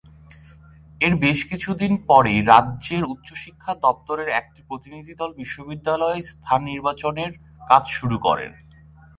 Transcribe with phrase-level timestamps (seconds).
[1.01, 7.31] এর বেশ কিছুদিন পরেই রাজ্যের উচ্চশিক্ষা দপ্তরের একটি প্রতিনিধিদল বিশ্ববিদ্যালয়ে স্থান নির্বাচনের
[7.69, 8.45] কাজ শুরু করে।